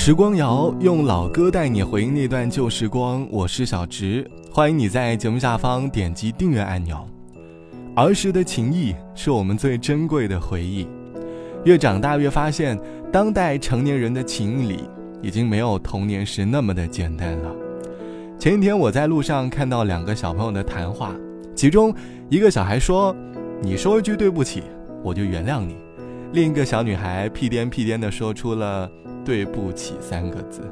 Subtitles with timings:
[0.00, 7.04] 时光谣用老歌带你回忆那段旧时光，我是小直，欢迎你在节目下方点击订阅按钮。
[7.96, 10.86] 儿时的情谊是我们最珍贵的回忆，
[11.64, 12.78] 越长大越发现，
[13.12, 14.84] 当代成年人的情谊里
[15.20, 17.52] 已经没有童年时那么的简单了。
[18.38, 21.12] 前几天我在路上看到两个小朋友的谈话，
[21.56, 21.92] 其中
[22.30, 23.14] 一个小孩说
[23.60, 24.62] ：“你说一句对不起，
[25.02, 25.76] 我就原谅你。”
[26.32, 28.88] 另一个小女孩屁颠屁颠地说出了。
[29.28, 30.62] 对不起三个字，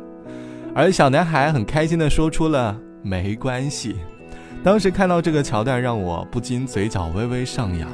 [0.74, 3.97] 而小男孩很开心地说出了没关系。
[4.64, 7.87] 当时看到这个桥段，让我不禁嘴角微微上扬。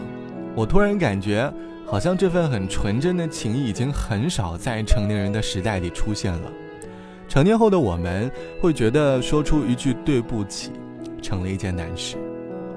[0.54, 1.52] 我突然感觉，
[1.84, 6.52] 好像这份很纯真的情谊已经很少在成年人的时代里出现了。
[7.28, 10.70] 成年后的我们会觉得说出一句对不起
[11.20, 12.16] 成了一件难事，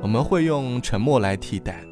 [0.02, 1.84] 我们会用沉默来替代。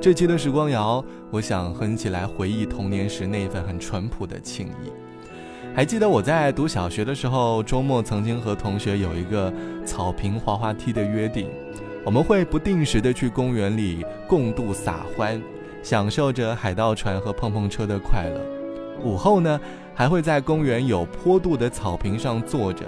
[0.00, 4.90] 这期的时光谣，我想哼起来回忆童年时那份很淳朴的情谊。
[5.72, 9.52] 还记得我在读小学的时候，周末曾经和同学有一个
[9.86, 11.48] 草坪滑滑梯的约定，
[12.04, 15.40] 我们会不定时的去公园里共度撒欢，
[15.82, 18.40] 享受着海盗船和碰碰车的快乐。
[19.02, 19.58] 午后呢，
[19.94, 22.84] 还会在公园有坡度的草坪上坐着，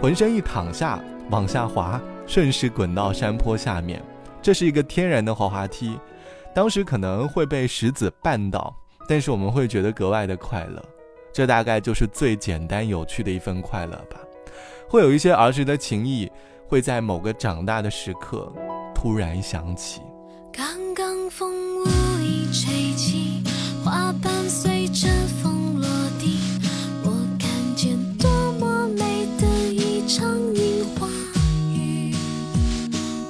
[0.00, 4.00] 浑身一躺下往下滑，顺势滚到山坡下面。
[4.40, 5.98] 这是一个天然的滑滑梯，
[6.54, 8.72] 当时可能会被石子绊倒，
[9.08, 10.80] 但是我们会觉得格外的快乐。
[11.32, 14.18] 这大概就是最简单有趣的一份快乐吧，
[14.88, 16.30] 会有一些儿时的情谊，
[16.68, 18.52] 会在某个长大的时刻
[18.94, 20.02] 突然想起。
[20.52, 21.86] 刚刚风无
[22.20, 23.42] 意吹起，
[23.82, 25.08] 花瓣随着
[25.42, 25.88] 风落
[26.20, 26.38] 地，
[27.02, 31.08] 我看见多么美的一场樱花
[31.74, 32.14] 雨。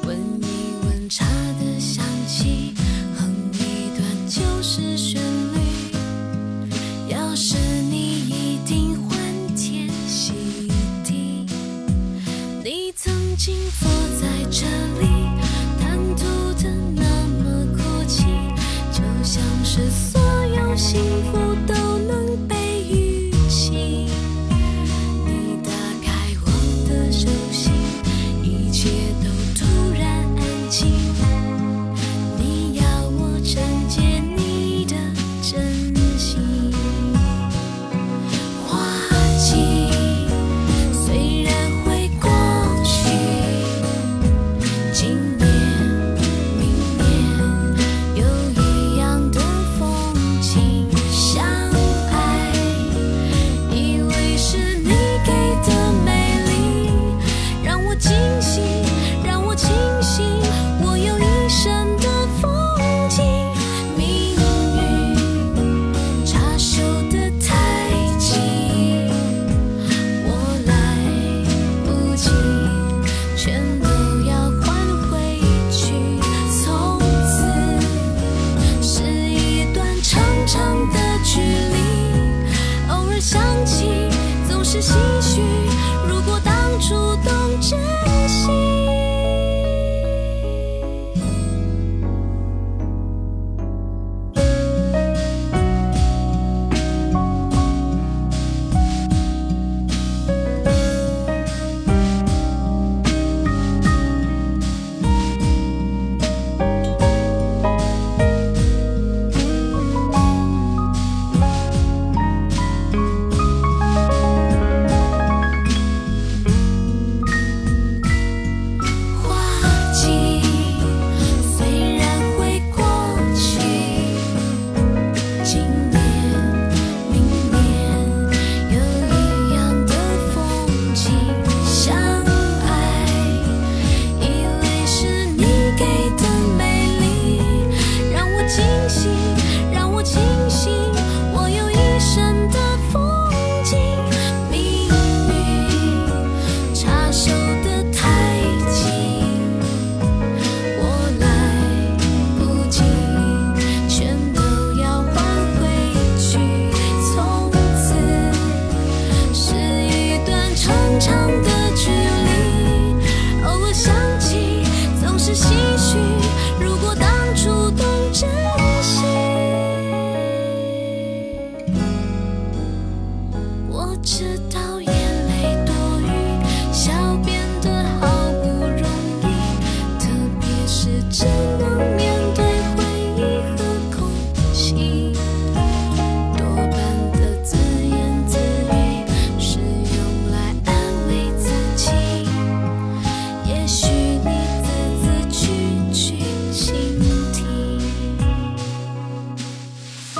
[0.04, 1.24] 闻一闻茶
[1.60, 2.74] 的香气，
[3.16, 5.60] 哼一段旧时旋律。
[7.08, 7.54] 要是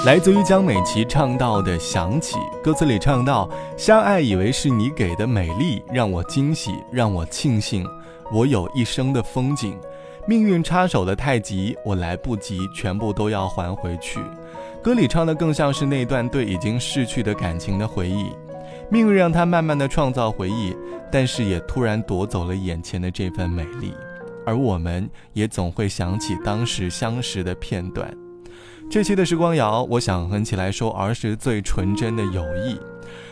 [0.04, 7.86] 来自于江美琪唱到的《想起》，歌词里唱到：“相爱以为是你给的美丽，让我惊喜，让我庆幸，
[8.32, 9.78] 我有一生的风景。
[10.26, 14.18] 命运插手的太急，我来不及，全部都要还回去。”
[14.82, 18.26] 歌里唱的更像是那段对已经逝去的感情的回忆。
[18.90, 20.76] 命运让他慢慢的创造回忆，
[21.12, 23.94] 但是也突然夺走了眼前的这份美丽，
[24.44, 28.12] 而我们也总会想起当时相识的片段。
[28.90, 32.78] 这期的时光谣，我想哼起来说儿时最纯真的友谊。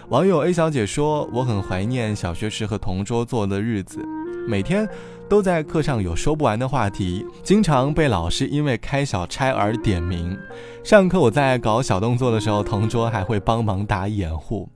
[0.09, 4.05] 网友 A 小姐说：“我很怀念小学时和同桌做的日子，
[4.49, 4.89] 每天
[5.29, 10.37] 都在课上有说不完的话题，经常被老师因为开小差而点名。
[10.83, 14.69] 上课我在搞小动作的时候，同桌还会帮忙打掩护。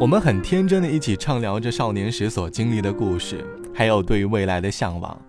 [0.00, 3.44] 我们很天真的一起畅聊着少年时所经历的故事，
[3.74, 5.20] 还有对于未来的向往。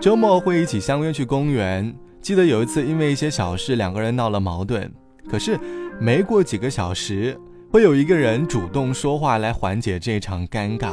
[0.00, 4.90] 周末会一起相约去公园。”记得有一次，因为一些小事，两个人闹了矛盾。
[5.30, 5.58] 可是，
[6.00, 7.38] 没过几个小时，
[7.70, 10.92] 会有一个人主动说话来缓解这场尴尬。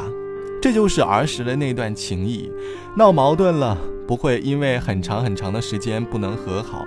[0.62, 2.51] 这就是儿时的那段情谊。
[2.95, 3.77] 闹矛盾了，
[4.07, 6.86] 不会因为很长很长的时间不能和好。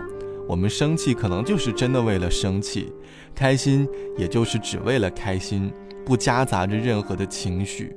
[0.49, 2.93] 我们生气，可能就是真的为了生气；
[3.35, 3.87] 开心，
[4.17, 5.71] 也就是只为了开心，
[6.07, 7.95] 不夹杂着任何的情绪。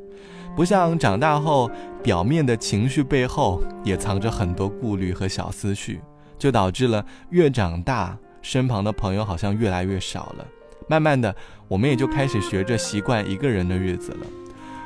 [0.56, 1.72] 不像长大后，
[2.04, 6.02] 表面的情绪背后也藏着很多顾虑和小思绪。
[6.42, 10.48] 就导致了越长大，身旁的朋友好像越来越少了。
[10.88, 11.34] 慢慢的，
[11.68, 14.26] 我们也就开始学着习惯一个人的日子了。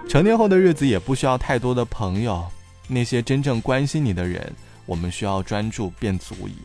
[0.05, 2.43] 成年后的日子也不需要太多的朋友，
[2.89, 4.51] 那些真正关心你的人，
[4.85, 6.55] 我们需要专注便足矣。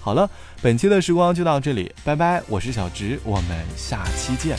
[0.00, 0.28] 好了，
[0.60, 4.58] 本期的时光就到这里，拜拜，我是小直，我们下期见。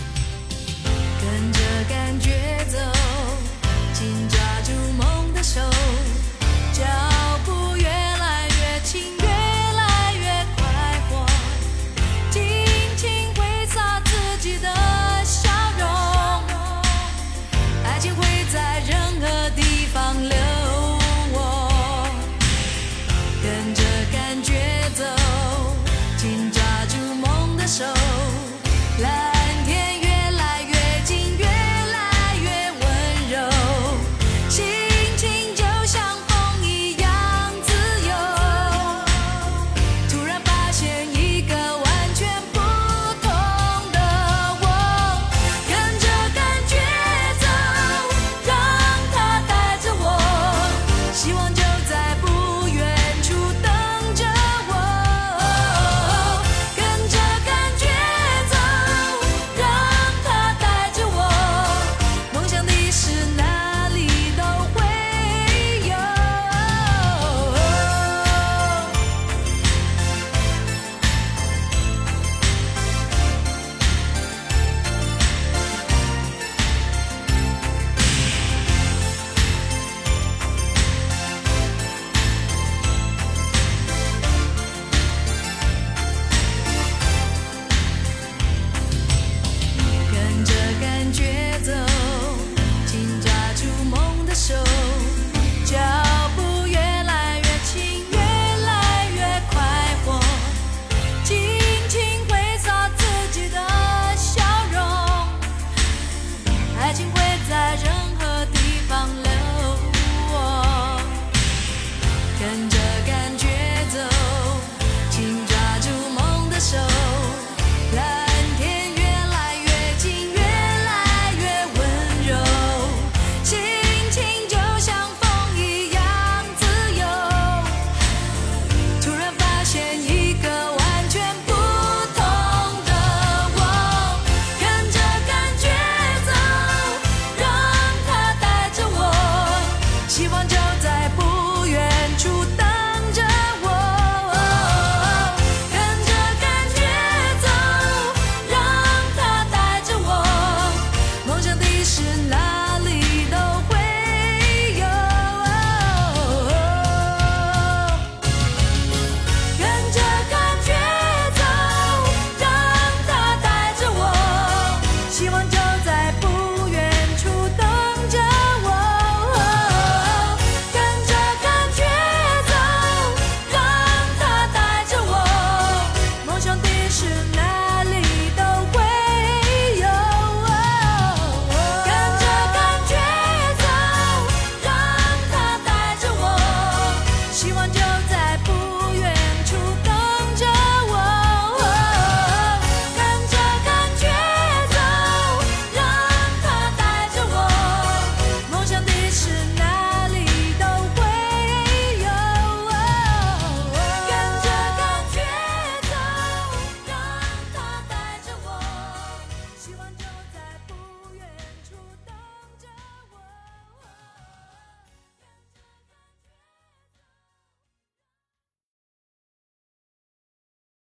[142.24, 142.63] Chuta.